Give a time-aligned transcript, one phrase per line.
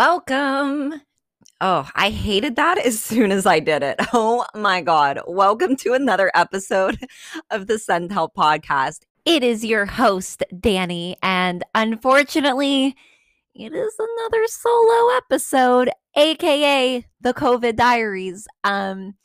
[0.00, 0.94] Welcome.
[1.60, 4.00] Oh, I hated that as soon as I did it.
[4.14, 5.20] Oh my God.
[5.26, 6.98] Welcome to another episode
[7.50, 9.00] of the Send Help podcast.
[9.26, 12.96] It is your host, Danii, and unfortunately,
[13.54, 18.48] it is another solo episode, aka the COVID Diaries.
[18.64, 19.16] Um,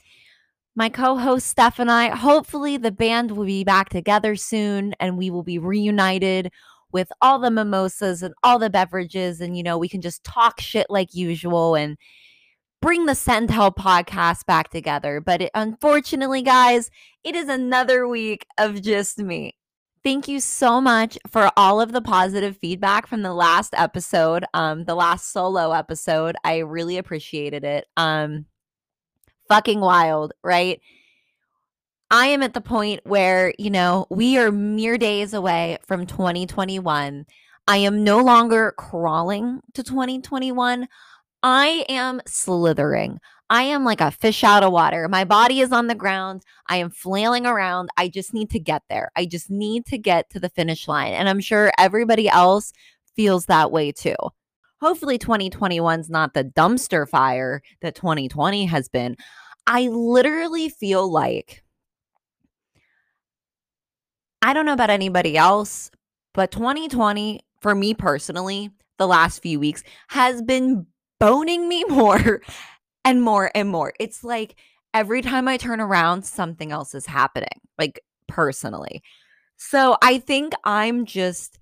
[0.75, 5.29] my co-host Steph and I, hopefully the band will be back together soon and we
[5.29, 6.51] will be reunited
[6.91, 9.41] with all the mimosas and all the beverages.
[9.41, 11.97] And, you know, we can just talk shit like usual and
[12.81, 15.19] bring the Send Help podcast back together.
[15.19, 16.89] But it, unfortunately, guys,
[17.23, 19.55] it is another week of just me.
[20.03, 24.85] Thank you so much for all of the positive feedback from the last episode, um,
[24.85, 26.35] the last solo episode.
[26.43, 27.87] I really appreciated it.
[27.97, 28.45] Um,
[29.47, 30.79] fucking wild, right?
[32.11, 37.25] I am at the point where, you know, we are mere days away from 2021.
[37.67, 40.87] I am no longer crawling to 2021.
[41.41, 43.19] I am slithering.
[43.49, 45.07] I am like a fish out of water.
[45.07, 46.43] My body is on the ground.
[46.67, 47.89] I am flailing around.
[47.97, 49.11] I just need to get there.
[49.15, 51.13] I just need to get to the finish line.
[51.13, 52.71] And I'm sure everybody else
[53.15, 54.15] feels that way too.
[54.81, 59.15] Hopefully, 2021 is not the dumpster fire that 2020 has been.
[59.67, 61.63] I literally feel like
[64.45, 65.89] I don't know about anybody else,
[66.35, 70.85] but 2020, for me personally, the last few weeks has been
[71.19, 72.43] boning me more
[73.03, 73.93] and more and more.
[73.99, 74.53] It's like
[74.93, 79.01] every time I turn around, something else is happening, like personally.
[79.57, 81.57] So I think I'm just,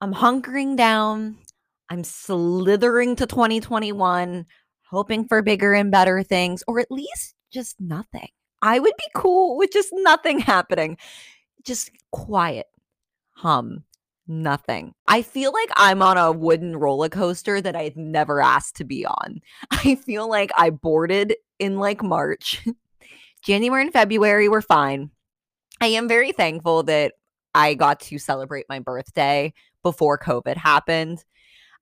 [0.00, 1.36] I'm hunkering down.
[1.90, 4.46] I'm slithering to 2021,
[4.88, 8.28] hoping for bigger and better things, or at least just nothing.
[8.62, 10.96] I would be cool with just nothing happening
[11.64, 12.66] just quiet
[13.30, 13.84] hum
[14.26, 14.94] nothing.
[15.06, 19.04] I feel like I'm on a wooden roller coaster that I'd never asked to be
[19.06, 19.40] on.
[19.70, 22.66] I feel like I boarded in like March.
[23.42, 25.10] January and February were fine.
[25.80, 27.14] I am very thankful that
[27.54, 31.24] I got to celebrate my birthday before COVID happened.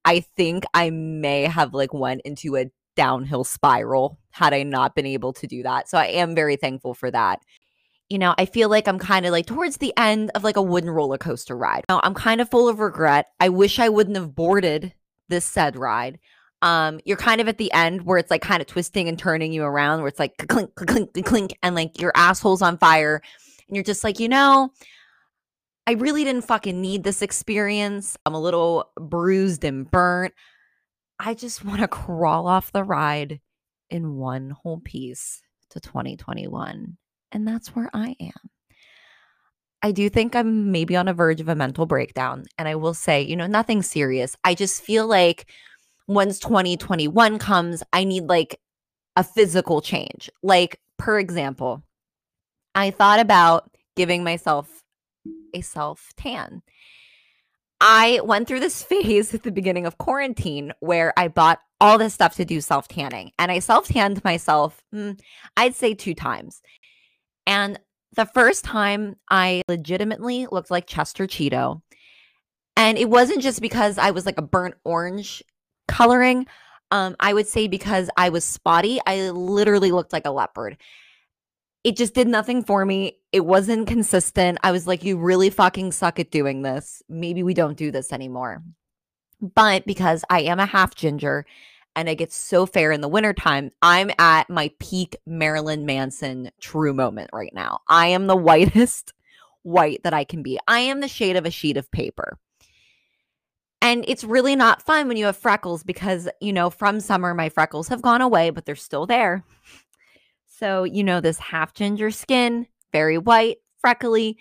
[0.05, 5.07] I think I may have like went into a downhill spiral had I not been
[5.07, 5.89] able to do that.
[5.89, 7.41] So I am very thankful for that
[8.13, 10.63] you know, I feel like I'm kind of like towards the end of like a
[10.63, 11.87] wooden roller coaster ride.
[11.89, 13.29] Now, I'm kind of full of regret.
[13.41, 14.93] I wish I wouldn't have boarded
[15.31, 16.19] this said ride.
[16.61, 19.51] Um, you're kind of at the end where it's like kind of twisting and turning
[19.51, 23.23] you around, where it's like clink, clink, clink, and like your asshole's on fire,
[23.67, 24.71] and you're just like, you know,
[25.87, 28.19] I really didn't fucking need this experience.
[28.27, 30.35] I'm a little bruised and burnt.
[31.19, 33.41] I just want to crawl off the ride
[33.89, 35.41] in one whole piece
[35.71, 36.99] to 2021.
[37.33, 38.51] And that's where I am.
[39.83, 42.45] I do think I'm maybe on a verge of a mental breakdown.
[42.57, 44.37] And I will say, you know, nothing serious.
[44.45, 45.47] I just feel like
[46.07, 48.61] once 2021 comes, I need like
[49.17, 50.31] a physical change.
[50.43, 51.83] Like, per example,
[52.75, 54.83] I thought about giving myself
[55.53, 56.63] a self tan.
[57.81, 62.15] I went through this phase at the beginning of quarantine where I bought all this
[62.15, 63.33] stuff to do self tanning.
[63.39, 65.19] And I self tanned myself, mm,
[65.57, 66.63] I'd say two times.
[67.47, 67.79] And
[68.15, 71.83] the first time I legitimately looked like Chester Cheeto.
[72.77, 75.43] And it wasn't just because I was like a burnt orange
[75.89, 76.47] coloring.
[76.91, 80.77] Um, I would say because I was spotty, I literally looked like a leopard.
[81.85, 83.19] It just did nothing for me.
[83.33, 84.59] It wasn't consistent.
[84.63, 87.03] I was like, you really fucking suck at doing this.
[87.09, 88.63] Maybe we don't do this anymore.
[89.41, 91.45] But because I am a half ginger
[91.95, 96.95] and I get so fair in the wintertime, I'm at my peak Marilyn Manson true
[96.95, 97.81] moment right now.
[97.89, 99.13] I am the whitest
[99.63, 100.59] white that I can be.
[100.67, 102.39] I am the shade of a sheet of paper.
[103.81, 107.49] And it's really not fun when you have freckles because, you know, from summer, my
[107.49, 109.45] freckles have gone away, but they're still there.
[110.47, 114.39] So, you know, this half ginger skin, very white, freckly.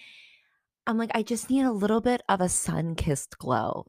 [0.85, 3.87] I'm like, I just need a little bit of a sun kissed glow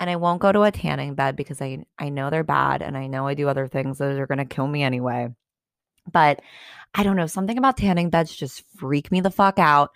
[0.00, 2.96] and I won't go to a tanning bed because I I know they're bad and
[2.96, 5.28] I know I do other things that are going to kill me anyway.
[6.10, 6.40] But
[6.94, 9.90] I don't know, something about tanning beds just freak me the fuck out.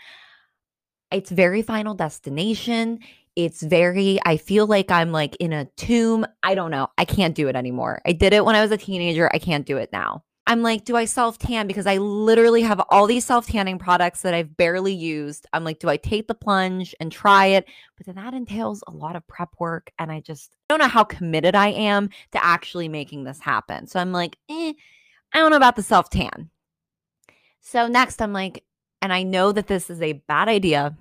[1.11, 3.01] It's very final destination.
[3.35, 6.27] It's very I feel like I'm like in a tomb.
[6.43, 6.89] I don't know.
[6.99, 8.03] I can't do it anymore.
[8.07, 9.31] I did it when I was a teenager.
[9.33, 10.23] I can't do it now.
[10.47, 11.67] I'm like, do I self tan?
[11.67, 15.47] Because I literally have all these self tanning products that I've barely used.
[15.53, 17.67] I'm like, do I take the plunge and try it?
[17.97, 19.91] But then that entails a lot of prep work.
[19.99, 23.87] And I just don't know how committed I am to actually making this happen.
[23.87, 24.75] So I'm like, eh,
[25.33, 26.51] I don't know about the self tan.
[27.63, 28.65] So next, I'm like,
[29.01, 30.95] and I know that this is a bad idea.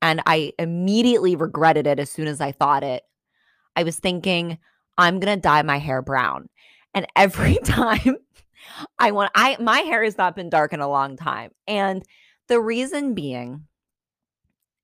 [0.00, 3.02] And I immediately regretted it as soon as I thought it.
[3.74, 4.58] I was thinking,
[4.96, 6.48] I'm going to dye my hair brown.
[6.94, 8.16] And every time
[8.98, 11.50] I want I my hair has not been dark in a long time.
[11.66, 12.02] And
[12.48, 13.66] the reason being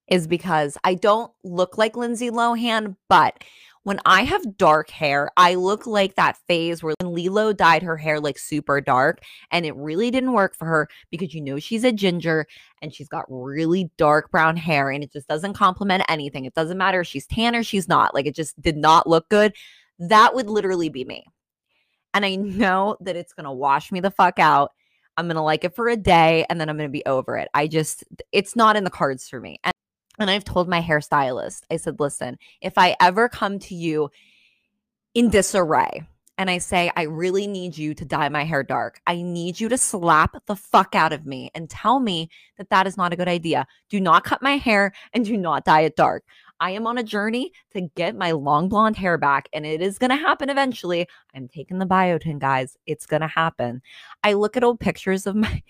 [0.09, 3.43] is because I don't look like Lindsay Lohan, but
[3.85, 8.21] when I have dark hair, I look like that phase where Lilo dyed her hair
[8.21, 11.91] like super dark and it really didn't work for her because you know she's a
[11.91, 12.47] ginger
[12.81, 16.45] and she's got really dark brown hair and it just doesn't complement anything.
[16.45, 18.15] It doesn't matter if she's tan or she's not.
[18.15, 19.53] Like it just did not look good.
[19.99, 21.27] That would literally be me.
[22.15, 24.73] And I know that it's going to wash me the fuck out.
[25.17, 27.37] I'm going to like it for a day and then I'm going to be over
[27.37, 27.49] it.
[27.55, 29.59] I just, it's not in the cards for me.
[29.63, 29.73] And
[30.19, 34.11] and I've told my hairstylist, I said, listen, if I ever come to you
[35.15, 36.07] in disarray
[36.39, 39.69] and I say, I really need you to dye my hair dark, I need you
[39.71, 42.29] to slap the fuck out of me and tell me
[42.59, 43.67] that that is not a good idea.
[43.89, 46.25] Do not cut my hair and do not dye it dark.
[46.63, 49.99] I am on a journey to get my long blonde hair back, and it is
[49.99, 51.09] going to happen eventually.
[51.35, 52.79] I'm taking the biotin, guys.
[52.87, 53.83] It's going to happen.
[54.23, 55.63] I look at old pictures of my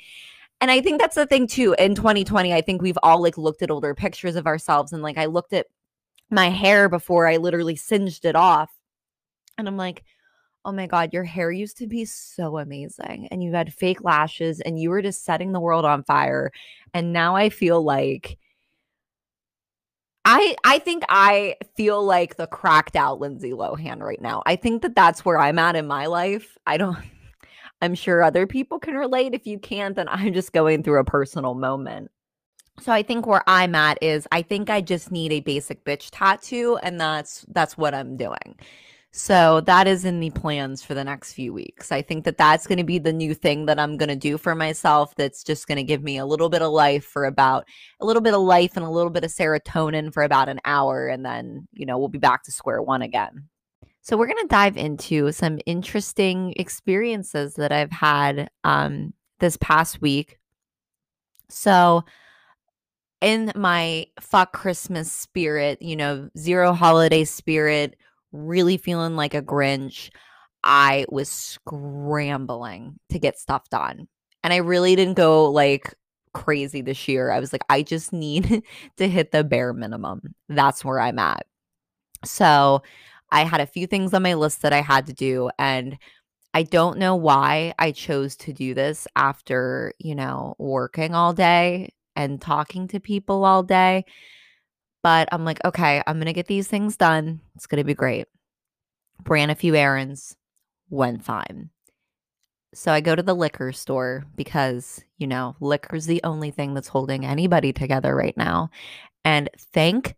[0.61, 1.75] and I think that's the thing too.
[1.79, 5.19] In 2020, I think we've all like looked at older pictures of ourselves and like
[5.19, 5.67] I looked at
[6.31, 8.71] my hair before I literally singed it off.
[9.59, 10.05] And I'm like,
[10.65, 13.29] oh my God, your hair used to be so amazing.
[13.31, 16.53] And you had fake lashes and you were just setting the world on fire.
[16.95, 18.39] And now I feel like
[20.25, 24.43] I I think I feel like the cracked out Lindsay Lohan right now.
[24.47, 26.57] I think that that's where I'm at in my life.
[26.67, 26.97] I don't
[27.83, 29.35] I'm sure other people can relate.
[29.35, 32.11] If you can't, then I'm just going through a personal moment.
[32.81, 36.09] So I think where I'm at is I think I just need a basic bitch
[36.13, 38.57] tattoo and that's that's what I'm doing.
[39.15, 41.93] So that is in the plans for the next few weeks.
[41.93, 44.39] I think that that's going to be the new thing that I'm going to do
[44.39, 47.69] for myself that's just going to give me a little bit of life for about
[48.01, 51.09] a little bit of life and a little bit of serotonin for about an hour
[51.09, 53.49] and then, you know, we'll be back to square one again.
[54.01, 60.01] So we're going to dive into some interesting experiences that I've had um, this past
[60.01, 60.39] week.
[61.51, 62.03] So
[63.21, 67.97] in my fuck Christmas spirit, you know, zero holiday spirit,
[68.33, 70.11] really feeling like a Grinch,
[70.65, 74.09] I was scrambling to get stuff done.
[74.45, 75.95] And I really didn't go like
[76.33, 77.31] crazy this year.
[77.31, 78.63] I was like, I just need
[78.97, 80.35] to hit the bare minimum.
[80.49, 81.47] That's where I'm at.
[82.25, 82.83] So
[83.31, 85.51] I had a few things on my list that I had to do.
[85.59, 85.99] And
[86.55, 91.95] I don't know why I chose to do this after, you know, working all day
[92.15, 94.05] and talking to people all day.
[95.03, 97.41] But I'm like, okay, I'm going to get these things done.
[97.57, 98.29] It's going to be great.
[99.27, 100.37] Ran a few errands,
[100.91, 101.71] went fine.
[102.75, 106.73] So I go to the liquor store because, you know, liquor is the only thing
[106.73, 108.71] that's holding anybody together right now.
[109.25, 110.15] And thank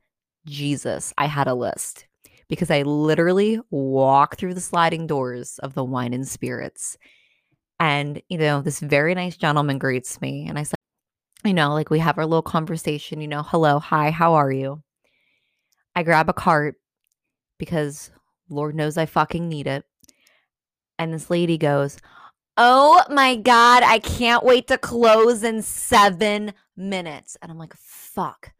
[0.46, 2.06] Jesus I had a list
[2.48, 6.96] because I literally walk through the sliding doors of the wine and spirits.
[7.80, 10.46] And, you know, this very nice gentleman greets me.
[10.48, 10.78] And I said,
[11.44, 14.82] you know, like we have our little conversation, you know, hello, hi, how are you?
[15.94, 16.76] I grab a cart
[17.58, 18.10] because
[18.48, 19.84] Lord knows I fucking need it.
[20.98, 21.98] And this lady goes,
[22.56, 27.36] Oh my God, I can't wait to close in seven minutes.
[27.42, 28.52] And I'm like, fuck.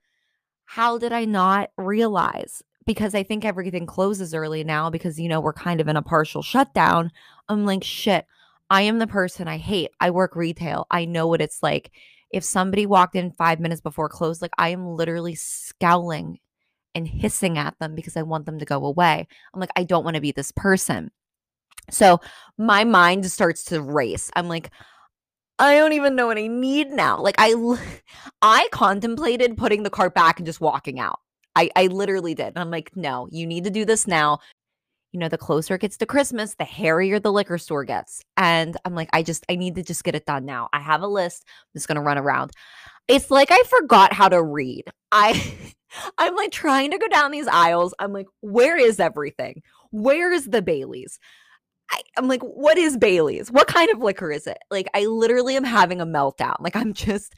[0.64, 2.64] How did I not realize?
[2.86, 6.02] because I think everything closes early now because, you know, we're kind of in a
[6.02, 7.10] partial shutdown.
[7.48, 8.26] I'm like, shit,
[8.70, 9.90] I am the person I hate.
[10.00, 10.86] I work retail.
[10.90, 11.90] I know what it's like.
[12.34, 16.38] If somebody walked in five minutes before close, like I am literally scowling
[16.94, 19.26] and hissing at them because I want them to go away.
[19.52, 21.10] I'm like, I don't want to be this person.
[21.90, 22.20] So
[22.58, 24.30] my mind starts to race.
[24.34, 24.70] I'm like,
[25.58, 27.20] I don't even know what I need now.
[27.20, 27.54] Like I
[28.42, 31.20] I contemplated putting the cart back and just walking out.
[31.56, 32.48] I, I literally did.
[32.48, 34.40] And I'm like, no, you need to do this now.
[35.14, 38.20] You know, the closer it gets to Christmas, the hairier the liquor store gets.
[38.36, 40.68] And I'm like, I just, I need to just get it done now.
[40.72, 41.44] I have a list.
[41.46, 42.50] I'm just going to run around.
[43.06, 44.90] It's like I forgot how to read.
[45.12, 45.54] I,
[46.18, 47.94] I'm like trying to go down these aisles.
[48.00, 49.62] I'm like, where is everything?
[49.92, 51.20] Where is the Bailey's?
[51.92, 53.52] I, am like, what is Bailey's?
[53.52, 54.58] What kind of liquor is it?
[54.68, 56.56] Like, I literally am having a meltdown.
[56.58, 57.34] Like, I'm just,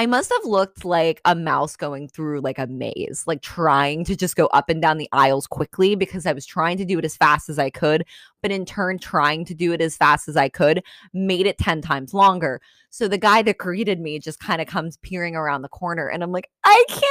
[0.00, 4.16] I must have looked like a mouse going through like a maze, like trying to
[4.16, 7.04] just go up and down the aisles quickly because I was trying to do it
[7.04, 8.06] as fast as I could,
[8.40, 11.82] but in turn, trying to do it as fast as I could made it 10
[11.82, 12.62] times longer.
[12.88, 16.22] So the guy that greeted me just kind of comes peering around the corner, and
[16.22, 17.04] I'm like, I can't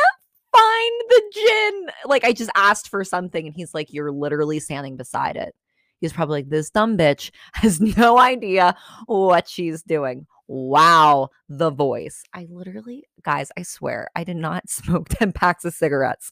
[0.51, 1.88] find the gin.
[2.05, 5.53] Like, I just asked for something, and he's like, You're literally standing beside it.
[6.00, 8.75] He's probably like, This dumb bitch has no idea
[9.06, 10.25] what she's doing.
[10.48, 12.24] Wow, the voice.
[12.34, 16.32] I literally, guys, I swear, I did not smoke 10 packs of cigarettes.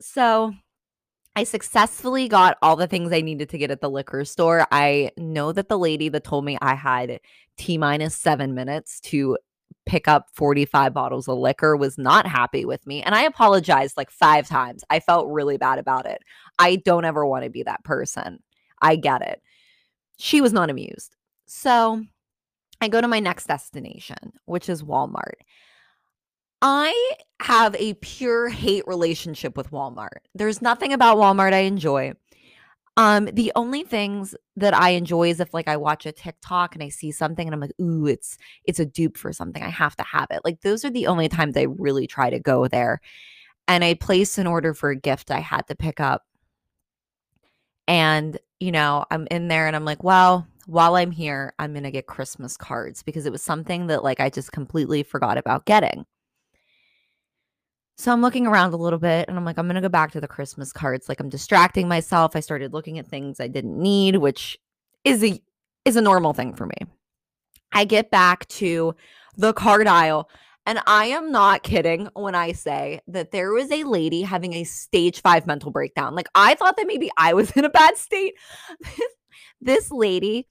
[0.00, 0.52] So
[1.36, 4.66] I successfully got all the things I needed to get at the liquor store.
[4.72, 7.20] I know that the lady that told me I had
[7.56, 9.38] T minus seven minutes to
[9.86, 13.02] pick up 45 bottles of liquor was not happy with me.
[13.02, 14.82] And I apologized like five times.
[14.90, 16.22] I felt really bad about it.
[16.58, 18.42] I don't ever want to be that person.
[18.80, 19.42] I get it.
[20.18, 21.16] She was not amused.
[21.46, 22.04] So
[22.80, 25.40] I go to my next destination, which is Walmart.
[26.60, 30.18] I have a pure hate relationship with Walmart.
[30.34, 32.14] There's nothing about Walmart I enjoy.
[32.96, 36.82] Um, the only things that I enjoy is if like I watch a TikTok and
[36.82, 39.62] I see something and I'm like, ooh, it's it's a dupe for something.
[39.62, 40.40] I have to have it.
[40.44, 43.00] Like those are the only times I really try to go there.
[43.68, 46.24] And I placed an order for a gift I had to pick up.
[47.88, 51.90] And, you know, I'm in there and I'm like, well, while I'm here, I'm gonna
[51.90, 56.06] get Christmas cards because it was something that like I just completely forgot about getting.
[57.98, 60.12] So I'm looking around a little bit and I'm like, I'm going to go back
[60.12, 61.08] to the Christmas cards.
[61.08, 62.36] Like I'm distracting myself.
[62.36, 64.56] I started looking at things I didn't need, which
[65.04, 65.42] is a
[65.84, 66.76] is a normal thing for me.
[67.72, 68.94] I get back to
[69.36, 70.28] the card aisle
[70.68, 74.64] and I am not kidding when I say that there was a lady having a
[74.64, 76.14] stage 5 mental breakdown.
[76.14, 78.34] Like I thought that maybe I was in a bad state.
[79.62, 80.46] this lady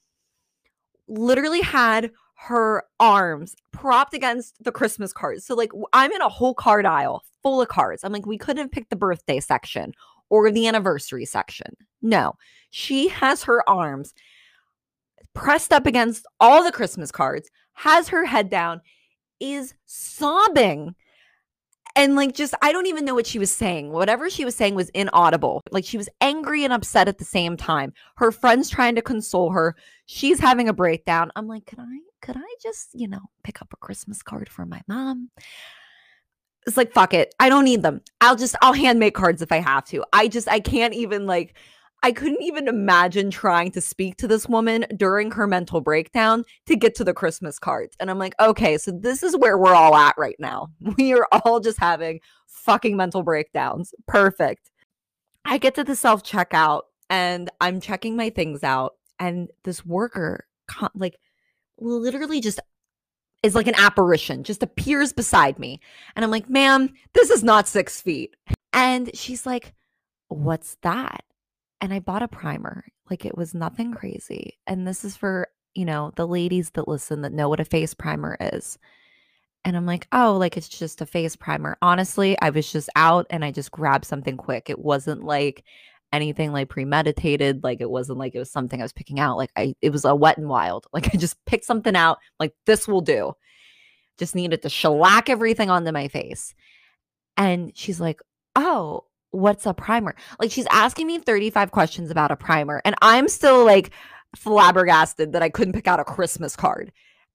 [1.07, 5.45] literally had her arms propped against the Christmas cards.
[5.45, 8.03] So like I'm in a whole card aisle full of cards.
[8.03, 9.93] I'm like, we couldn't have picked the birthday section
[10.31, 11.77] or the anniversary section.
[12.01, 12.33] No,
[12.71, 14.15] she has her arms
[15.35, 18.81] pressed up against all the Christmas cards, has her head down,
[19.39, 20.95] is sobbing.
[21.95, 23.91] And like, just, I don't even know what she was saying.
[23.91, 25.63] Whatever she was saying was inaudible.
[25.71, 27.91] Like, she was angry and upset at the same time.
[28.17, 29.75] Her friend's trying to console her.
[30.05, 31.31] She's having a breakdown.
[31.35, 34.65] I'm like, could I, could I just, you know, pick up a Christmas card for
[34.65, 35.31] my mom?
[36.67, 39.51] it's like fuck it i don't need them i'll just i'll hand make cards if
[39.51, 41.55] i have to i just i can't even like
[42.03, 46.75] i couldn't even imagine trying to speak to this woman during her mental breakdown to
[46.75, 49.95] get to the christmas cards and i'm like okay so this is where we're all
[49.95, 54.71] at right now we are all just having fucking mental breakdowns perfect
[55.45, 60.45] i get to the self checkout and i'm checking my things out and this worker
[60.95, 61.15] like
[61.79, 62.59] literally just
[63.43, 65.79] is like an apparition, just appears beside me.
[66.15, 68.35] And I'm like, ma'am, this is not six feet.
[68.73, 69.73] And she's like,
[70.27, 71.23] what's that?
[71.81, 72.85] And I bought a primer.
[73.09, 74.57] Like it was nothing crazy.
[74.65, 77.93] And this is for, you know, the ladies that listen that know what a face
[77.93, 78.77] primer is.
[79.63, 81.77] And I'm like, oh, like it's just a face primer.
[81.81, 84.69] Honestly, I was just out and I just grabbed something quick.
[84.69, 85.63] It wasn't like
[86.13, 87.63] anything like premeditated.
[87.63, 89.37] Like it wasn't like it was something I was picking out.
[89.37, 90.87] Like I, it was a wet and wild.
[90.93, 92.17] Like I just picked something out.
[92.39, 93.33] Like this will do.
[94.17, 96.55] Just needed to shellac everything onto my face.
[97.35, 98.21] And she's like,
[98.55, 99.05] oh,
[99.37, 100.15] what's a primer?
[100.39, 102.81] Like she's asking me 35 questions about a primer.
[102.83, 103.91] And I'm still like
[104.35, 106.91] flabbergasted that I couldn't pick out a Christmas card.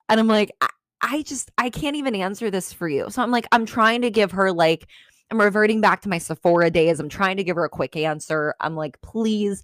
[0.08, 0.68] And I'm like, I,
[1.00, 3.10] I just, I can't even answer this for you.
[3.10, 4.86] So I'm like, I'm trying to give her like,
[5.30, 7.00] I'm reverting back to my Sephora days.
[7.00, 8.54] I'm trying to give her a quick answer.
[8.60, 9.62] I'm like, please,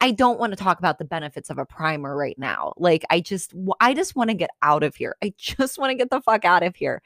[0.00, 2.72] I don't want to talk about the benefits of a primer right now.
[2.78, 5.16] Like, I just, I just want to get out of here.
[5.22, 7.02] I just want to get the fuck out of here.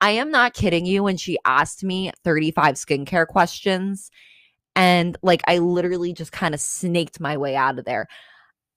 [0.00, 4.10] I am not kidding you when she asked me 35 skincare questions.
[4.74, 8.08] And like, I literally just kind of snaked my way out of there.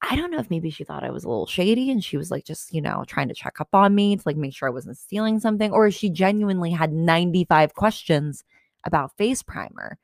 [0.02, 2.30] I don't know if maybe she thought I was a little shady and she was
[2.30, 4.72] like just, you know, trying to check up on me to like make sure I
[4.72, 8.44] wasn't stealing something, or she genuinely had 95 questions
[8.86, 9.98] about face primer.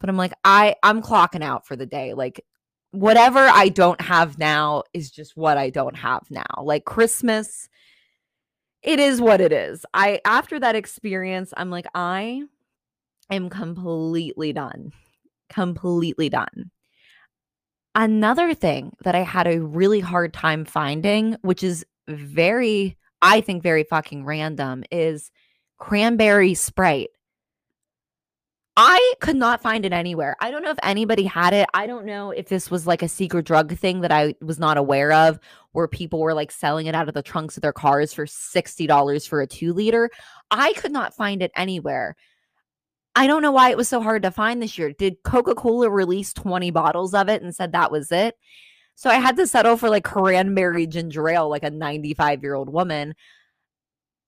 [0.00, 2.14] But I'm like, I I'm clocking out for the day.
[2.14, 2.42] Like
[2.92, 6.62] whatever I don't have now is just what I don't have now.
[6.62, 7.68] Like Christmas,
[8.82, 9.84] it is what it is.
[9.94, 12.42] I after that experience, I'm like, I
[13.30, 14.92] am completely done.
[15.48, 16.70] Completely done.
[17.94, 23.62] Another thing that I had a really hard time finding, which is very, I think,
[23.62, 25.30] very fucking random, is
[25.78, 27.10] cranberry sprite.
[28.76, 30.34] I could not find it anywhere.
[30.40, 31.68] I don't know if anybody had it.
[31.74, 34.78] I don't know if this was like a secret drug thing that I was not
[34.78, 35.38] aware of,
[35.72, 39.28] where people were like selling it out of the trunks of their cars for $60
[39.28, 40.08] for a two liter.
[40.50, 42.16] I could not find it anywhere.
[43.14, 44.90] I don't know why it was so hard to find this year.
[44.92, 48.38] Did Coca Cola release 20 bottles of it and said that was it?
[48.94, 52.72] So I had to settle for like cranberry ginger ale, like a 95 year old
[52.72, 53.14] woman.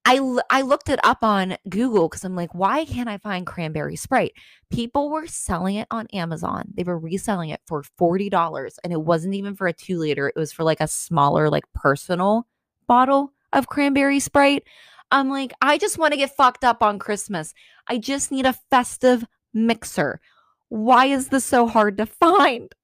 [0.06, 3.96] I, I looked it up on Google because I'm like, why can't I find cranberry
[3.96, 4.32] Sprite?
[4.70, 6.68] People were selling it on Amazon.
[6.74, 10.28] They were reselling it for $40 and it wasn't even for a two liter.
[10.28, 12.46] It was for like a smaller, like personal
[12.86, 14.64] bottle of cranberry Sprite.
[15.10, 17.54] I'm like, I just want to get fucked up on Christmas.
[17.88, 20.20] I just need a festive mixer.
[20.68, 22.74] Why is this so hard to find?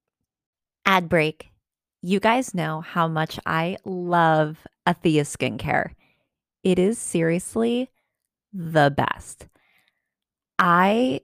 [0.87, 1.50] Ad break.
[2.03, 5.91] You guys know how much I love Athia skincare.
[6.62, 7.90] It is seriously
[8.52, 9.47] the best.
[10.59, 11.21] I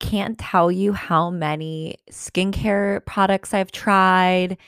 [0.00, 4.58] can't tell you how many skincare products I've tried.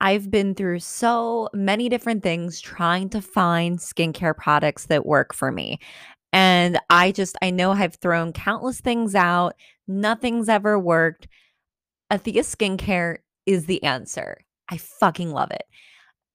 [0.00, 5.52] I've been through so many different things trying to find skincare products that work for
[5.52, 5.78] me.
[6.32, 9.54] And I just, I know I've thrown countless things out.
[9.88, 11.28] Nothing's ever worked.
[12.10, 14.38] Athia Skincare is the answer.
[14.68, 15.64] I fucking love it.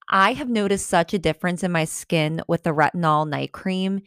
[0.09, 4.01] I have noticed such a difference in my skin with the retinol night cream.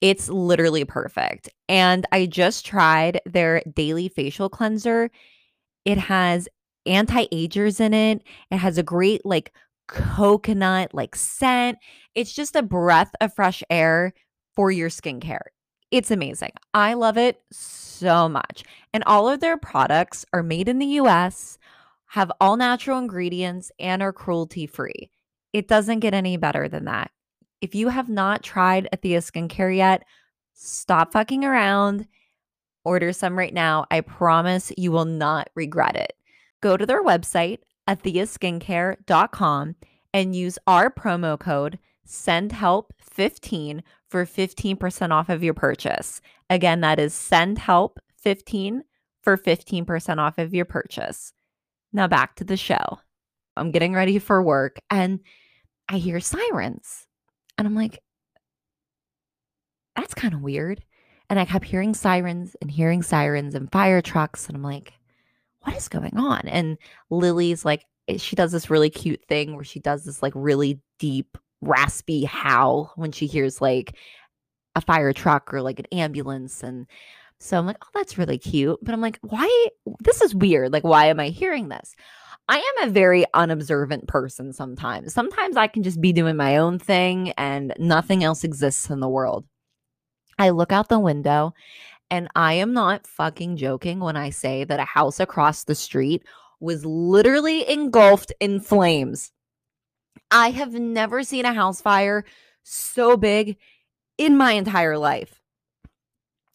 [0.00, 1.48] It's literally perfect.
[1.68, 5.10] And I just tried their daily facial cleanser.
[5.84, 6.48] It has
[6.86, 8.22] anti-agers in it.
[8.50, 9.52] It has a great like
[9.88, 11.78] coconut like scent.
[12.14, 14.12] It's just a breath of fresh air
[14.54, 15.46] for your skincare.
[15.90, 16.52] It's amazing.
[16.74, 18.64] I love it so much.
[18.92, 21.58] And all of their products are made in the US,
[22.06, 25.10] have all natural ingredients, and are cruelty free.
[25.52, 27.10] It doesn't get any better than that.
[27.60, 30.04] If you have not tried Athia Skincare yet,
[30.52, 32.06] stop fucking around.
[32.84, 33.86] Order some right now.
[33.90, 36.14] I promise you will not regret it.
[36.60, 39.76] Go to their website, athiaskincare.com,
[40.14, 46.20] and use our promo code SENDHELP15 for 15% off of your purchase.
[46.50, 48.80] Again, that is SENDHELP15
[49.22, 51.32] for 15% off of your purchase.
[51.92, 52.98] Now back to the show.
[53.56, 55.20] I'm getting ready for work and
[55.88, 57.06] I hear sirens.
[57.58, 58.00] And I'm like,
[59.96, 60.82] that's kind of weird.
[61.28, 64.48] And I kept hearing sirens and hearing sirens and fire trucks.
[64.48, 64.92] And I'm like,
[65.62, 66.40] what is going on?
[66.48, 66.78] And
[67.10, 70.80] Lily's like, eh, she does this really cute thing where she does this like really
[70.98, 73.96] deep, raspy howl when she hears like
[74.74, 76.62] a fire truck or like an ambulance.
[76.62, 76.86] And
[77.38, 78.78] so I'm like, oh, that's really cute.
[78.82, 79.66] But I'm like, why?
[80.00, 80.72] This is weird.
[80.72, 81.94] Like, why am I hearing this?
[82.48, 85.14] I am a very unobservant person sometimes.
[85.14, 89.08] Sometimes I can just be doing my own thing and nothing else exists in the
[89.08, 89.46] world.
[90.38, 91.54] I look out the window
[92.10, 96.24] and I am not fucking joking when I say that a house across the street
[96.60, 99.32] was literally engulfed in flames.
[100.30, 102.24] I have never seen a house fire
[102.62, 103.56] so big
[104.18, 105.41] in my entire life.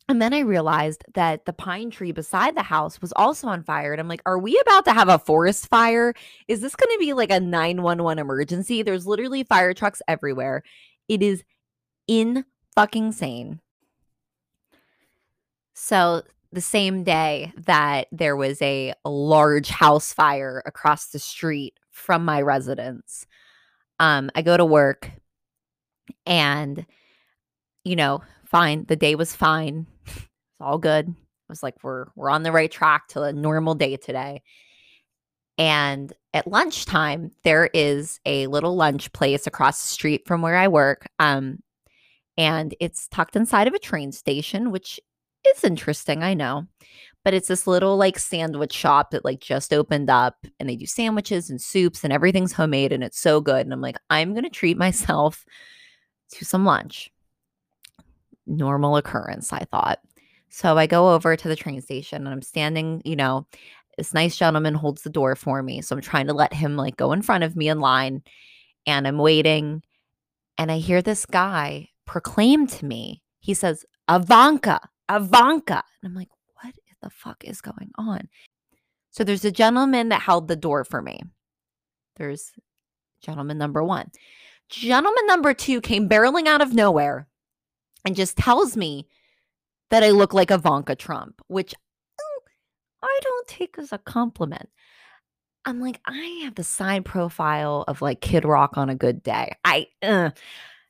[0.10, 3.92] And then I realized that the pine tree beside the house was also on fire.
[3.92, 6.14] And I'm like, are we about to have a forest fire?
[6.48, 8.84] Is this going to be like a 911 emergency?
[8.84, 10.64] There's literally fire trucks everywhere.
[11.10, 11.44] It is
[12.08, 13.60] in fucking sane.
[15.74, 22.24] So the same day that there was a, large house fire across the street from
[22.24, 23.28] my residence,
[24.00, 25.12] um, I go to work
[26.26, 26.86] and,
[27.84, 28.86] you know, fine.
[28.88, 29.88] The day was fine.
[30.58, 31.08] It's all good.
[31.08, 34.42] It was like we're we're on the right track to a normal day today.
[35.60, 40.68] And at lunchtime, there is a little lunch place across the street from where I
[40.68, 41.08] work.
[41.20, 41.60] Um,
[42.38, 45.00] and it's tucked inside of a train station, which
[45.48, 46.68] is interesting, I know.
[47.24, 50.86] But it's this little like sandwich shop that like just opened up and they do
[50.86, 53.62] sandwiches and soups and everything's homemade and it's so good.
[53.62, 55.46] And I'm like, I'm to treat myself
[56.34, 57.12] to some lunch.
[58.46, 60.00] Normal occurrence, I thought.
[60.58, 63.46] So I go over to the train station and I'm standing, you know,
[63.96, 65.84] this nice gentleman holds the door for me.
[65.84, 68.24] So I'm trying to let him like go in front of me in line
[68.88, 69.84] and I'm waiting.
[70.58, 74.80] And I hear this guy proclaim to me, he says, Ivanka,
[75.12, 75.84] Ivanka.
[76.02, 76.30] And I'm like,
[76.64, 78.28] what the fuck is going on?
[79.12, 81.22] So there's a gentleman that held the door for me.
[82.16, 82.52] There's
[83.22, 84.10] gentleman number one.
[84.70, 87.28] Gentleman number two came barreling out of nowhere
[88.06, 89.08] and just tells me
[89.90, 92.52] that I look like Ivanka Trump, which mm,
[93.04, 94.70] I don't take as a compliment.
[95.66, 99.54] I'm like, I have the side profile of like Kid Rock on a good day.
[99.66, 100.30] I, uh,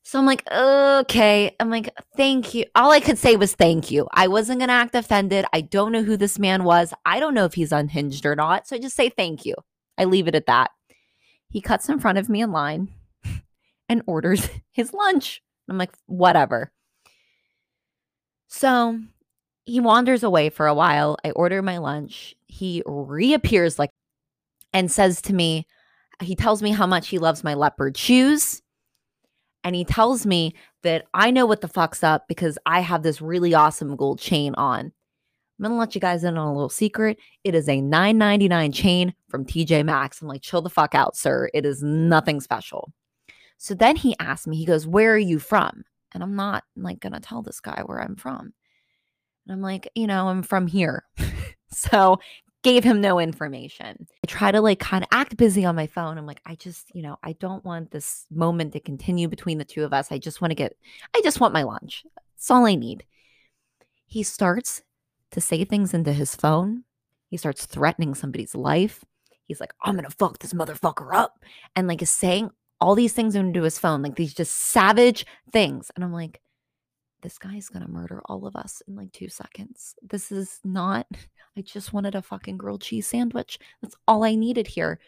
[0.03, 1.53] so I'm like, okay.
[1.59, 2.63] I'm like, thank you.
[2.75, 4.07] All I could say was thank you.
[4.11, 5.45] I wasn't going to act offended.
[5.51, 6.93] I don't know who this man was.
[7.05, 8.67] I don't know if he's unhinged or not.
[8.67, 9.55] So I just say thank you.
[9.97, 10.71] I leave it at that.
[11.49, 12.89] He cuts in front of me in line
[13.89, 15.41] and orders his lunch.
[15.69, 16.71] I'm like, whatever.
[18.47, 18.99] So
[19.65, 21.17] he wanders away for a while.
[21.23, 22.35] I order my lunch.
[22.47, 23.91] He reappears like
[24.73, 25.67] and says to me,
[26.21, 28.61] he tells me how much he loves my leopard shoes
[29.63, 33.21] and he tells me that I know what the fuck's up because I have this
[33.21, 34.79] really awesome gold chain on.
[35.59, 37.17] I'm gonna let you guys in on a little secret.
[37.43, 40.21] It is a 9.99 chain from TJ Maxx.
[40.21, 41.49] I'm like, chill the fuck out, sir.
[41.53, 42.93] It is nothing special.
[43.57, 45.83] So then he asked me, he goes, Where are you from?
[46.13, 48.53] And I'm not like gonna tell this guy where I'm from.
[49.45, 51.03] And I'm like, you know, I'm from here.
[51.69, 52.19] So
[52.63, 54.07] gave him no information.
[54.23, 56.17] I try to like kind of act busy on my phone.
[56.17, 59.65] I'm like, I just, you know, I don't want this moment to continue between the
[59.65, 60.11] two of us.
[60.11, 60.75] I just want to get,
[61.15, 62.03] I just want my lunch.
[62.35, 63.05] That's all I need.
[64.05, 64.81] He starts
[65.31, 66.83] to say things into his phone.
[67.29, 69.03] He starts threatening somebody's life.
[69.45, 71.39] He's like, I'm gonna fuck this motherfucker up.
[71.75, 75.91] And like is saying all these things into his phone, like these just savage things.
[75.95, 76.41] And I'm like,
[77.21, 79.95] this guy's gonna murder all of us in like two seconds.
[80.01, 81.07] This is not,
[81.57, 83.59] I just wanted a fucking grilled cheese sandwich.
[83.81, 84.99] That's all I needed here.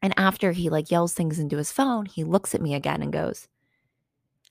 [0.00, 3.12] And after he like yells things into his phone, he looks at me again and
[3.12, 3.48] goes,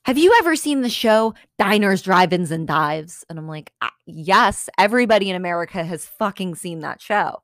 [0.04, 3.24] Have you ever seen the show Diners, Drive Ins, and Dives?
[3.30, 7.42] And I'm like, ah, Yes, everybody in America has fucking seen that show.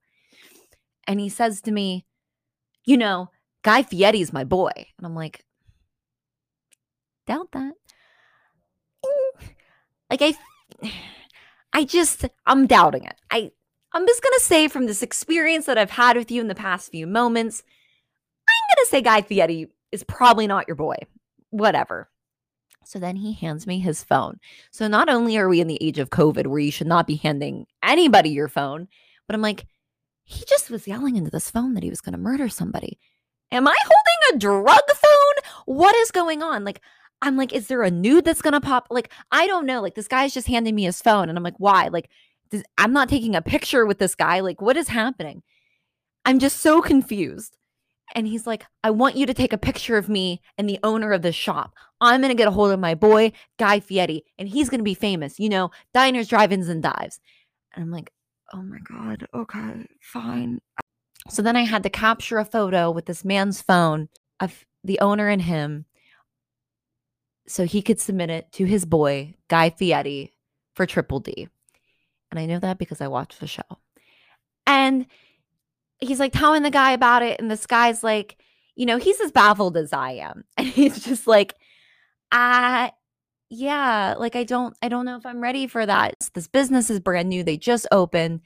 [1.08, 2.06] And he says to me,
[2.84, 3.30] You know,
[3.64, 4.72] Guy Fieri's my boy.
[4.76, 5.44] And I'm like,
[7.26, 7.74] Doubt that.
[10.10, 10.34] Like I
[11.72, 13.16] I just I'm doubting it.
[13.32, 13.52] I
[13.94, 16.92] I'm just to say from this experience that I've had with you in the past
[16.92, 17.64] few moments,
[18.48, 20.96] I'm to say Guy Fieri is probably not your boy.
[21.52, 22.10] Whatever.
[22.86, 24.40] So then he hands me his phone.
[24.72, 27.16] So not only are we in the age of COVID where you should not be
[27.16, 28.88] handing anybody your phone,
[29.28, 29.66] but I'm like,
[30.26, 33.00] he just was yelling into this phone that he was going to murder somebody.
[33.54, 35.54] Am I holding a drug phone?
[35.66, 36.64] What is going on?
[36.64, 36.82] Like,
[37.22, 38.88] I'm like, is there a nude that's gonna pop?
[38.90, 39.80] Like, I don't know.
[39.80, 41.90] Like, this guy's just handing me his phone, and I'm like, why?
[41.90, 42.10] Like,
[42.50, 44.40] does, I'm not taking a picture with this guy.
[44.40, 45.44] Like, what is happening?
[46.26, 47.58] I'm just so confused.
[48.16, 51.14] And he's like, I want you to take a picture of me and the owner
[51.14, 51.76] of the shop.
[52.02, 55.40] I'm gonna get a hold of my boy, Guy Fieri, and he's gonna be famous,
[55.40, 57.20] you know, diners, drive-ins, and dives.
[57.76, 58.12] And I'm like,
[58.52, 60.60] oh my God, okay, fine.
[61.30, 64.10] So then I had to capture a photo with this man's phone
[64.40, 65.86] of the owner and him
[67.48, 70.34] so he could submit it to his boy, Guy Fieri,
[70.74, 71.48] for Triple D.
[72.32, 73.62] And I know that because I watched the show.
[74.66, 75.06] And
[76.00, 77.40] he's like telling the guy about it.
[77.40, 78.38] And this guy's like,
[78.76, 80.44] you know, he's as baffled as I am.
[80.58, 81.56] And he's just like,
[82.32, 82.92] I,
[83.50, 86.30] yeah, like I don't, I don't know if I'm ready for that.
[86.34, 87.44] This business is brand new.
[87.44, 88.42] They just opened.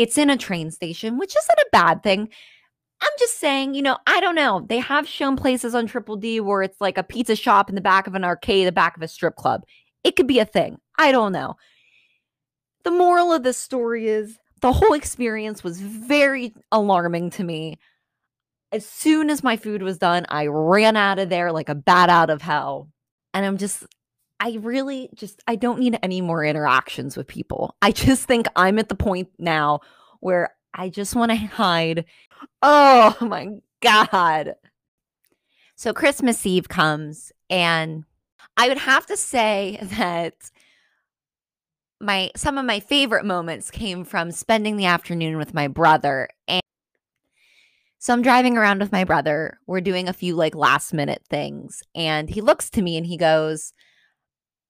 [0.00, 2.30] It's in a train station, which isn't a bad thing.
[3.02, 4.64] I'm just saying, you know, I don't know.
[4.66, 7.82] They have shown places on Triple D where it's like a pizza shop in the
[7.82, 9.66] back of an arcade, the back of a strip club.
[10.02, 10.78] It could be a thing.
[10.98, 11.56] I don't know.
[12.84, 17.78] The moral of this story is the whole experience was very alarming to me.
[18.72, 22.08] As soon as my food was done, I ran out of there like a bat
[22.08, 22.88] out of hell.
[23.34, 23.84] And I'm just,
[24.40, 27.76] I really just, I don't need any more interactions with people.
[27.82, 29.80] I just think I'm at the point now
[30.20, 32.06] where I just want to hide
[32.62, 33.48] Oh my
[33.82, 34.54] God.
[35.74, 38.04] So Christmas Eve comes, and
[38.56, 40.34] I would have to say that
[42.00, 46.62] my some of my favorite moments came from spending the afternoon with my brother and
[47.98, 49.58] so I'm driving around with my brother.
[49.66, 53.18] We're doing a few like last minute things and he looks to me and he
[53.18, 53.74] goes,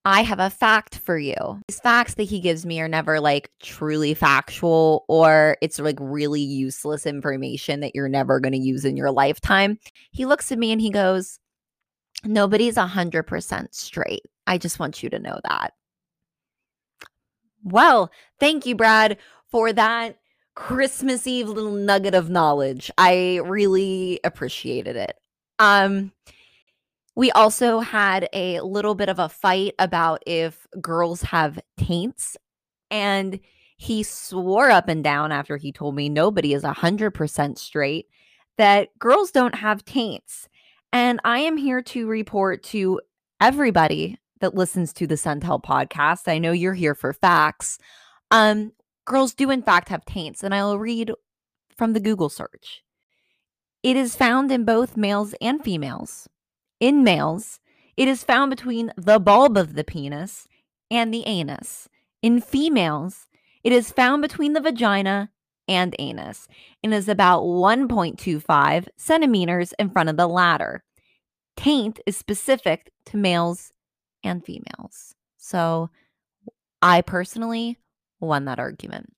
[0.05, 1.61] I have a fact for you.
[1.69, 6.41] These facts that he gives me are never like truly factual or it's like really
[6.41, 9.79] useless information that you're never going to use in your lifetime.
[10.11, 11.39] He looks at me and he goes,
[12.25, 14.23] Nobody's 100% straight.
[14.47, 15.73] I just want you to know that.
[17.65, 19.19] Well, thank you, Brad,
[19.51, 20.19] for that
[20.55, 22.91] Christmas Eve little nugget of knowledge.
[22.99, 25.17] I really appreciated it.
[25.59, 26.13] Um,
[27.17, 32.37] we also had a little bit of a fight about if girls have taints.
[32.91, 33.41] And
[33.77, 38.07] he swore up and down after he told me nobody is 100% straight
[38.59, 40.49] that girls don't have taints.
[40.93, 43.01] And I am here to report to
[43.41, 46.29] everybody that listens to the Send Help podcast.
[46.29, 47.79] I know you're here for facts.
[48.31, 48.73] Um,
[49.07, 50.43] girls do, in fact, have taints.
[50.43, 51.13] And I'll read
[51.77, 52.83] from the Google search.
[53.83, 56.29] It is found in both males and females.
[56.81, 57.61] In males,
[57.97, 60.49] it is found between the bulb of the penis
[60.91, 61.89] and the anus.
[62.23, 63.29] In females,
[63.63, 65.31] it is found between the vagina
[65.69, 66.49] and anus
[66.83, 70.83] and is about 1.25 centimeters in front of the latter.
[71.57, 73.73] Taint is specific to males
[74.25, 75.15] and females.
[75.37, 75.91] So
[76.81, 77.79] I personally
[78.19, 79.13] won that argument.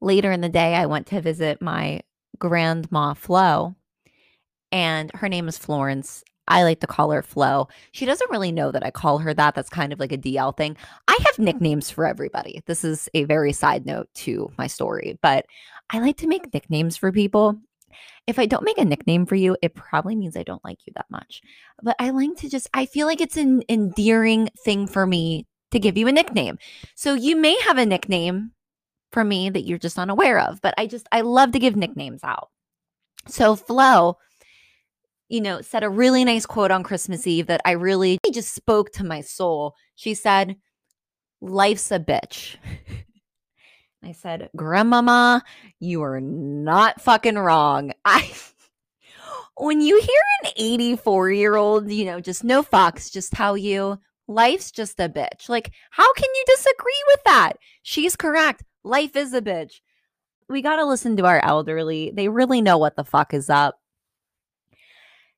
[0.00, 2.02] Later in the day, I went to visit my
[2.38, 3.76] grandma Flo,
[4.72, 6.24] and her name is Florence.
[6.48, 7.68] I like to call her Flo.
[7.92, 9.54] She doesn't really know that I call her that.
[9.54, 10.76] That's kind of like a DL thing.
[11.08, 11.44] I have hmm.
[11.44, 12.62] nicknames for everybody.
[12.66, 15.46] This is a very side note to my story, but
[15.90, 17.58] I like to make nicknames for people.
[18.26, 20.92] If I don't make a nickname for you, it probably means I don't like you
[20.96, 21.42] that much.
[21.82, 25.80] But I like to just, I feel like it's an endearing thing for me to
[25.80, 26.58] give you a nickname.
[26.94, 28.52] So you may have a nickname
[29.10, 30.60] for me that you're just unaware of.
[30.62, 32.50] But I just, I love to give nicknames out.
[33.28, 34.16] So Flo,
[35.32, 38.92] you know, said a really nice quote on Christmas Eve that I really just spoke
[38.92, 39.74] to my soul.
[39.94, 40.56] She said,
[41.40, 42.56] Life's a bitch.
[44.04, 45.42] I said, Grandmama,
[45.80, 47.92] you are not fucking wrong.
[48.04, 48.30] I
[49.56, 53.98] when you hear an 84 year old, you know, just no fucks, just tell you
[54.28, 55.48] life's just a bitch.
[55.48, 57.52] Like, how can you disagree with that?
[57.82, 58.64] She's correct.
[58.84, 59.80] Life is a bitch.
[60.50, 62.12] We got to listen to our elderly.
[62.14, 63.81] They really know what the fuck is up.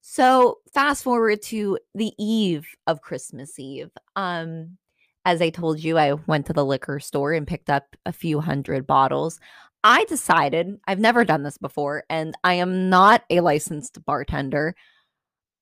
[0.06, 3.90] So, fast forward to the eve of Christmas Eve.
[4.16, 4.76] Um,
[5.24, 8.38] as I told you, I went to the liquor store and picked up a few
[8.38, 9.40] hundred bottles.
[9.82, 14.76] I decided, I've never done this before, and I am not a licensed bartender.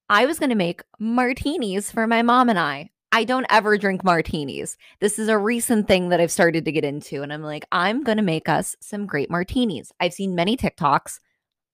[0.09, 2.90] I was going to make martinis for my mom and I.
[3.12, 4.76] I don't ever drink martinis.
[4.98, 7.22] This is a recent thing that I've started to get into.
[7.22, 9.92] And I'm like, I'm going to make us some great martinis.
[10.00, 11.20] I've seen many TikToks.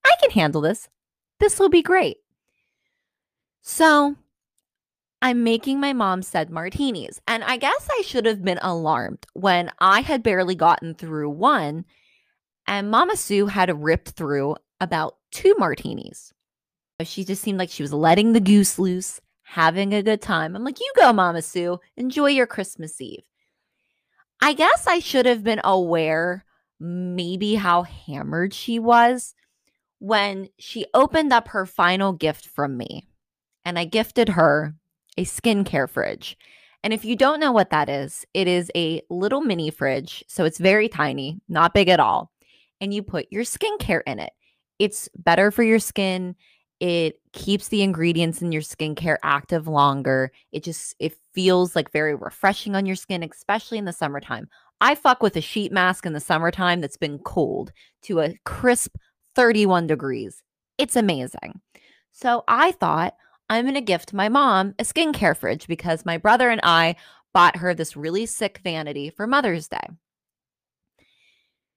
[0.04, 0.90] I can handle this.
[1.40, 2.18] This will be great.
[3.68, 4.16] So
[5.20, 7.20] I'm making my mom said martinis.
[7.28, 11.84] And I guess I should have been alarmed when I had barely gotten through one
[12.66, 16.32] and Mommah Sue had ripped through about two martinis.
[17.04, 20.56] She just seemed like she was letting the goose loose, having a good time.
[20.56, 21.78] I'm like, you go, Mommah Sue.
[21.98, 23.24] Enjoy your Christmas Eve.
[24.40, 26.46] I guess I should have been aware
[26.80, 29.34] maybe how hammered she was
[29.98, 33.08] when she opened up her final gift from me.
[33.68, 34.74] And I gifted her
[35.16, 36.36] a skincare fridge.
[36.82, 40.24] And if you don't know what that is, it is a little mini fridge.
[40.28, 42.32] So it's very tiny, not big at all
[42.80, 44.32] and you put your skincare in it.
[44.78, 46.36] It's better for your skin.
[46.80, 50.30] It keeps the ingredients in your skincare active longer.
[50.52, 54.48] It just it feels like very refreshing on your skin, especially in the summertime.
[54.80, 58.96] I fuck with a sheet mask in the summertime that's been cooled to a crisp
[59.34, 60.42] 31 degrees.
[60.78, 61.60] It's amazing.
[62.12, 63.14] So I thought
[63.48, 66.96] I'm going to gift my mom a skincare fridge because my brother and I
[67.32, 69.88] bought her this really sick vanity for Mother's Day.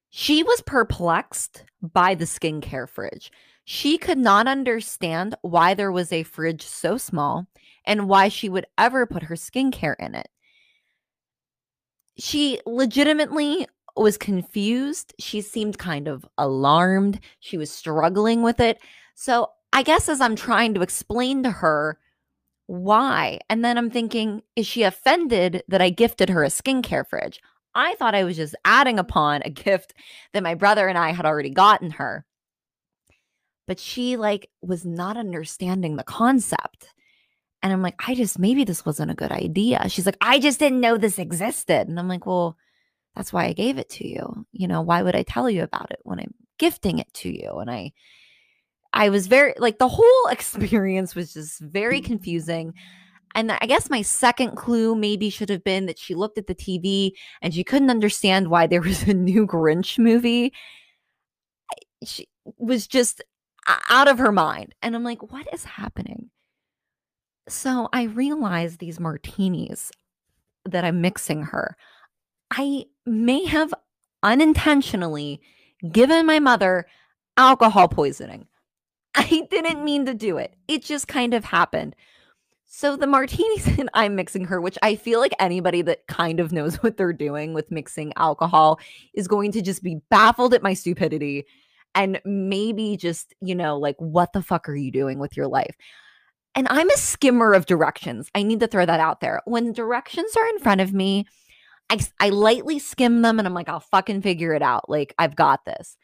[0.10, 3.32] She was perplexed by the skincare fridge.
[3.64, 7.48] She could not understand why there was a fridge so small
[7.86, 10.28] and why she would ever put her skincare in it.
[12.18, 15.14] She legitimately was confused.
[15.20, 17.20] She seemed kind of alarmed.
[17.40, 18.80] She was struggling with it.
[19.16, 21.98] So, I guess as I'm trying to explain to her
[22.68, 27.42] why, and then I'm thinking, is she offended that I gifted her a skincare fridge?
[27.74, 29.94] I thought I was just adding upon a gift
[30.34, 32.26] that my brother and I had already gotten her.
[33.68, 36.88] But she like was not understanding the concept.
[37.64, 39.88] And I'm like, I just maybe this wasn't a good idea.
[39.88, 41.88] She's like, I just didn't know this existed.
[41.88, 42.58] And I'm like, well,
[43.16, 44.46] that's why I gave it to you.
[44.52, 47.58] You know, why would I tell you about it when I'm gifting it to you?
[47.60, 47.92] And I
[48.94, 52.74] I was very like the whole experience was just very confusing.
[53.34, 56.56] And I guess my second clue maybe should have been that she looked at the
[56.56, 60.54] TV and she couldn't understand why there was a new Grinch movie.
[62.04, 62.28] She
[62.58, 63.22] was just
[63.90, 64.76] out of her mind.
[64.82, 66.30] And I'm like, what is happening?
[67.48, 69.92] So I realized these martinis
[70.66, 71.76] that I'm mixing her,
[72.52, 73.74] I may have
[74.24, 75.42] unintentionally
[75.92, 76.86] given my mother
[77.38, 78.48] alcohol poisoning.
[79.16, 80.56] I didn't mean to do it.
[80.68, 81.96] It just kind of happened.
[82.66, 86.52] So the martinis that I'm mixing her, which I feel like anybody that kind of
[86.52, 88.80] knows what they're doing with mixing alcohol
[89.14, 91.46] is going to just be baffled at my stupidity
[91.94, 95.76] and maybe just, you know, like, what the fuck are you doing with your life?
[96.56, 98.30] And I'm a skimmer of directions.
[98.34, 99.42] I need to throw that out there.
[99.46, 101.26] When directions are in front of me,
[101.90, 104.90] I, I lightly skim them and I'm like, I'll fucking figure it out.
[104.90, 105.98] Like, I've got this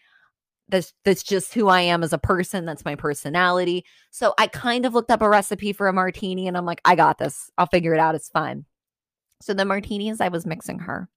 [0.69, 2.65] that's that's just who I am as a person.
[2.65, 3.85] That's my personality.
[4.11, 6.95] So I kind of looked up a recipe for a martini and I'm like, I
[6.95, 7.49] got this.
[7.57, 8.15] I'll figure it out.
[8.15, 8.65] It's fine.
[9.41, 11.09] So the martinis I was mixing her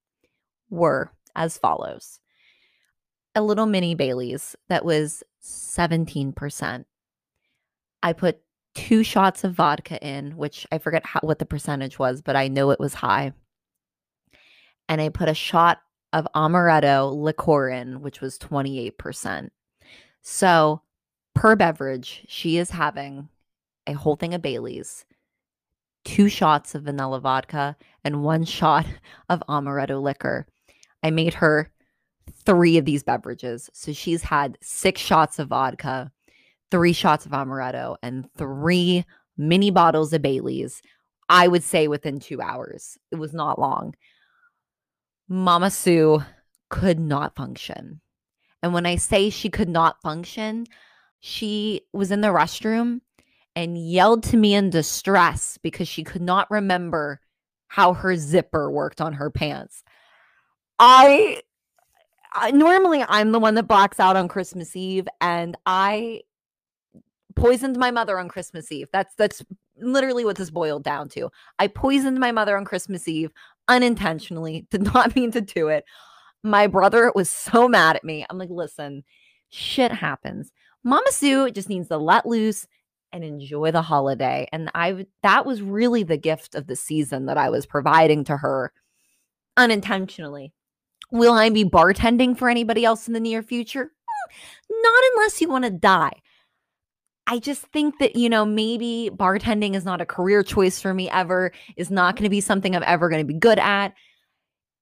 [0.68, 2.20] were as follows.
[3.34, 6.84] A little mini Bailey's that was 17%.
[8.02, 8.40] I put
[8.74, 12.48] two shots of vodka in, which I forget how, what the percentage was, but I
[12.48, 13.32] know it was high.
[14.88, 15.80] And I put a shot
[16.12, 19.50] of amaretto liqueur in, which was 28%.
[20.22, 20.82] So
[21.34, 23.28] per beverage, she is having
[23.86, 25.04] a whole thing of Bailey's,
[26.04, 28.86] two shots of vanilla vodka, and one shot
[29.28, 30.46] of amaretto liquor.
[31.02, 31.70] I made her
[32.44, 33.70] three of these beverages.
[33.72, 36.10] So she's had six shots of vodka,
[36.70, 39.04] three shots of amaretto, and three
[39.36, 40.82] mini bottles of Bailey's.
[41.28, 42.98] I would say within two hours.
[43.12, 43.94] It was not long.
[45.30, 46.22] Mommah Sue
[46.68, 48.00] could not function.
[48.62, 50.66] And when I say she could not function,
[51.20, 53.00] she was in the restroom
[53.54, 57.20] and yelled to me in distress because she could not remember
[57.68, 59.82] how her zipper worked on her pants.
[60.78, 61.42] I,
[62.32, 66.22] I normally I'm the one that blacks out on Christmas Eve and I
[67.36, 68.88] poisoned my mother on Christmas Eve.
[68.92, 69.42] That's that's
[69.80, 71.30] literally what this boiled down to.
[71.58, 73.32] I poisoned my mother on Christmas Eve
[73.70, 75.84] unintentionally, did not mean to do it.
[76.42, 78.26] My brother was so mad at me.
[78.28, 79.04] I'm like, listen,
[79.48, 80.52] shit happens.
[80.84, 82.66] Mommah Sue just needs to let loose
[83.12, 84.48] and enjoy the holiday.
[84.52, 88.36] And I that was really the gift of the season that I was providing to
[88.36, 88.72] her
[89.56, 90.52] unintentionally.
[91.12, 93.92] Will I be bartending for anybody else in the near future?
[94.08, 96.12] Hmm, not unless you want to die.
[97.26, 101.08] I just think that, you know, maybe bartending is not a career choice for me
[101.10, 103.94] ever, is not going to be something I'm ever going to be good at.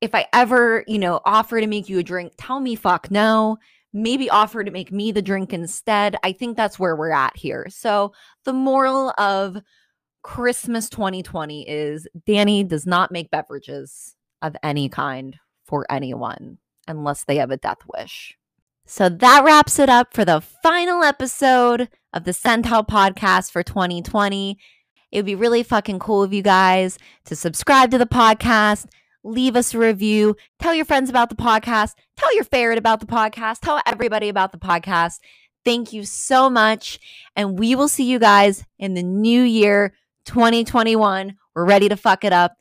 [0.01, 3.59] If I ever, you know, offer to make you a drink, tell me fuck no
[3.93, 6.17] maybe offer to make me the drink instead.
[6.23, 7.67] I think that's where we're at here.
[7.71, 8.13] So,
[8.45, 9.59] the moral of
[10.23, 17.37] Christmas 2020 is Danii does not make beverages of any kind for anyone unless they
[17.37, 18.37] have a death wish.
[18.91, 23.63] So that wraps it up for the final episode of the Send Help podcast for
[23.63, 24.59] 2020.
[25.13, 28.87] It would be really fucking cool of you guys to subscribe to the podcast,
[29.23, 33.07] leave us a review, tell your friends about the podcast, tell your ferret about the
[33.07, 35.19] podcast, tell everybody about the podcast.
[35.67, 36.99] Thank you so much.
[37.37, 39.93] And we will see you guys in the new year
[40.25, 41.37] 2021.
[41.55, 42.57] We're ready to fuck it up.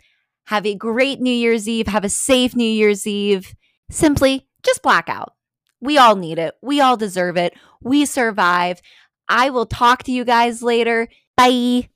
[0.47, 1.87] Have a great New Year's Eve.
[1.87, 3.55] Have a safe New Year's Eve.
[3.89, 5.36] Simply just black out.
[5.81, 6.55] We all need it.
[6.61, 7.53] We all deserve it.
[7.81, 8.81] We survived.
[9.29, 11.07] I will talk to you guys later.
[11.35, 11.89] Bye.